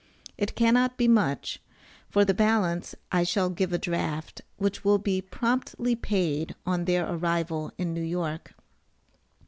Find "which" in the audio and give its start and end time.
4.57-4.83